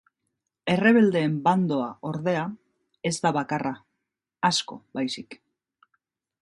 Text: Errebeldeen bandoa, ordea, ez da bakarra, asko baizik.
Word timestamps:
Errebeldeen 0.75 1.35
bandoa, 1.47 1.89
ordea, 2.13 2.47
ez 3.11 3.13
da 3.27 3.33
bakarra, 3.39 3.75
asko 4.53 4.81
baizik. 5.01 5.41